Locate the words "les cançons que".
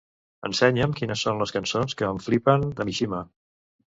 1.43-2.09